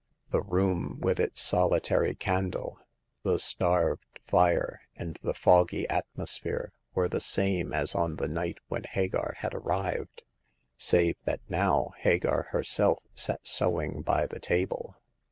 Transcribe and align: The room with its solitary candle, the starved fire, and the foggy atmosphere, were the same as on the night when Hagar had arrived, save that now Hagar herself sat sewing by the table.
The 0.31 0.41
room 0.41 0.97
with 0.99 1.19
its 1.19 1.41
solitary 1.43 2.15
candle, 2.15 2.79
the 3.21 3.37
starved 3.37 4.03
fire, 4.23 4.81
and 4.95 5.19
the 5.21 5.35
foggy 5.35 5.87
atmosphere, 5.91 6.73
were 6.95 7.07
the 7.07 7.19
same 7.19 7.71
as 7.71 7.93
on 7.93 8.15
the 8.15 8.27
night 8.27 8.57
when 8.67 8.85
Hagar 8.85 9.35
had 9.37 9.53
arrived, 9.53 10.23
save 10.75 11.17
that 11.25 11.41
now 11.47 11.91
Hagar 11.99 12.47
herself 12.49 12.97
sat 13.13 13.45
sewing 13.45 14.01
by 14.01 14.25
the 14.25 14.39
table. 14.39 14.95